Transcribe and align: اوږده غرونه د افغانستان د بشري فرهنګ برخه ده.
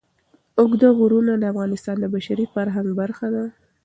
اوږده 0.59 0.89
غرونه 0.99 1.33
د 1.37 1.43
افغانستان 1.53 1.95
د 1.99 2.05
بشري 2.15 2.45
فرهنګ 2.53 2.89
برخه 3.01 3.27
ده. 3.33 3.43